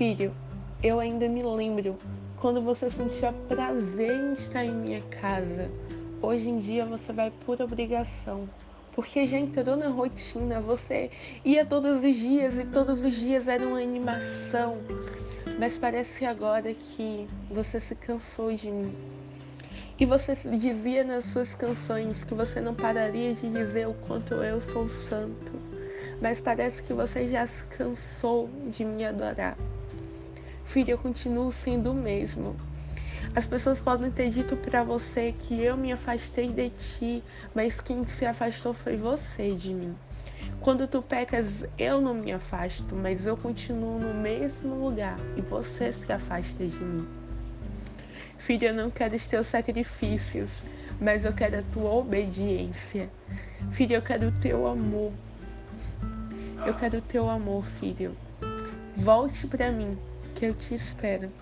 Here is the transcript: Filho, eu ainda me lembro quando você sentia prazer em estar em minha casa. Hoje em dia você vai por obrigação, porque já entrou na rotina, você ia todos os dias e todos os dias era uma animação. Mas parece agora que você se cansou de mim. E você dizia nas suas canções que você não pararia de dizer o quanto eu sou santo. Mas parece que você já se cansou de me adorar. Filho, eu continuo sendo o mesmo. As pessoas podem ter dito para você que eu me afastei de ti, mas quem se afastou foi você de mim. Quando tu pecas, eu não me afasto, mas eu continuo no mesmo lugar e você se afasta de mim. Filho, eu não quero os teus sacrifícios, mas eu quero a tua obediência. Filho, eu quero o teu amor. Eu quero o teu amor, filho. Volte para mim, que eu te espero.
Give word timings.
Filho, 0.00 0.34
eu 0.82 0.98
ainda 0.98 1.28
me 1.28 1.42
lembro 1.42 1.98
quando 2.38 2.62
você 2.62 2.90
sentia 2.90 3.34
prazer 3.46 4.10
em 4.10 4.32
estar 4.32 4.64
em 4.64 4.74
minha 4.74 5.02
casa. 5.02 5.70
Hoje 6.22 6.48
em 6.48 6.56
dia 6.56 6.86
você 6.86 7.12
vai 7.12 7.30
por 7.44 7.60
obrigação, 7.60 8.48
porque 8.92 9.26
já 9.26 9.36
entrou 9.36 9.76
na 9.76 9.88
rotina, 9.88 10.58
você 10.58 11.10
ia 11.44 11.66
todos 11.66 12.02
os 12.02 12.16
dias 12.16 12.54
e 12.56 12.64
todos 12.64 13.04
os 13.04 13.14
dias 13.14 13.46
era 13.46 13.62
uma 13.62 13.78
animação. 13.78 14.78
Mas 15.58 15.76
parece 15.76 16.24
agora 16.24 16.72
que 16.72 17.26
você 17.50 17.78
se 17.78 17.94
cansou 17.94 18.54
de 18.54 18.70
mim. 18.70 18.94
E 19.98 20.06
você 20.06 20.34
dizia 20.34 21.04
nas 21.04 21.24
suas 21.24 21.54
canções 21.54 22.24
que 22.24 22.32
você 22.32 22.58
não 22.58 22.74
pararia 22.74 23.34
de 23.34 23.50
dizer 23.50 23.86
o 23.86 23.92
quanto 24.08 24.32
eu 24.32 24.62
sou 24.62 24.88
santo. 24.88 25.52
Mas 26.22 26.40
parece 26.40 26.82
que 26.82 26.94
você 26.94 27.28
já 27.28 27.46
se 27.46 27.62
cansou 27.64 28.48
de 28.70 28.82
me 28.82 29.04
adorar. 29.04 29.58
Filho, 30.72 30.92
eu 30.92 30.98
continuo 30.98 31.50
sendo 31.50 31.90
o 31.90 31.94
mesmo. 31.94 32.54
As 33.34 33.44
pessoas 33.44 33.80
podem 33.80 34.08
ter 34.08 34.30
dito 34.30 34.56
para 34.56 34.84
você 34.84 35.34
que 35.36 35.60
eu 35.60 35.76
me 35.76 35.90
afastei 35.90 36.52
de 36.52 36.70
ti, 36.70 37.24
mas 37.52 37.80
quem 37.80 38.06
se 38.06 38.24
afastou 38.24 38.72
foi 38.72 38.96
você 38.96 39.52
de 39.52 39.74
mim. 39.74 39.96
Quando 40.60 40.86
tu 40.86 41.02
pecas, 41.02 41.64
eu 41.76 42.00
não 42.00 42.14
me 42.14 42.30
afasto, 42.30 42.94
mas 42.94 43.26
eu 43.26 43.36
continuo 43.36 43.98
no 43.98 44.14
mesmo 44.14 44.76
lugar 44.76 45.16
e 45.36 45.40
você 45.40 45.90
se 45.90 46.12
afasta 46.12 46.64
de 46.64 46.78
mim. 46.78 47.04
Filho, 48.38 48.68
eu 48.68 48.74
não 48.74 48.92
quero 48.92 49.16
os 49.16 49.26
teus 49.26 49.48
sacrifícios, 49.48 50.62
mas 51.00 51.24
eu 51.24 51.32
quero 51.32 51.58
a 51.58 51.62
tua 51.72 51.90
obediência. 51.90 53.10
Filho, 53.72 53.96
eu 53.96 54.02
quero 54.02 54.28
o 54.28 54.32
teu 54.40 54.68
amor. 54.68 55.12
Eu 56.64 56.74
quero 56.74 56.98
o 56.98 57.02
teu 57.02 57.28
amor, 57.28 57.64
filho. 57.64 58.16
Volte 58.96 59.48
para 59.48 59.72
mim, 59.72 59.98
que 60.34 60.44
eu 60.46 60.54
te 60.54 60.74
espero. 60.74 61.34